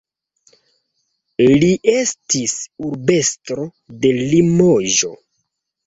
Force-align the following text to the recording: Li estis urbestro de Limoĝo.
Li 1.65 1.69
estis 1.97 2.57
urbestro 2.91 3.71
de 4.03 4.17
Limoĝo. 4.25 5.17